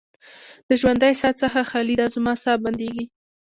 د 0.67 0.69
ژوندۍ 0.81 1.13
ساه 1.21 1.33
څخه 1.41 1.59
خالي 1.69 1.95
ده، 1.99 2.05
زما 2.15 2.33
ساه 2.43 2.57
بندیږې 2.63 3.05